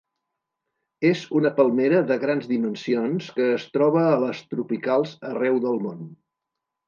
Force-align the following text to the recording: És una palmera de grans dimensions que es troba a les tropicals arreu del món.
És 1.09 1.19
una 1.39 1.51
palmera 1.59 1.99
de 2.11 2.17
grans 2.23 2.47
dimensions 2.53 3.29
que 3.37 3.49
es 3.59 3.67
troba 3.75 4.01
a 4.07 4.17
les 4.25 4.41
tropicals 4.55 5.15
arreu 5.33 5.61
del 5.69 5.81
món. 5.87 6.01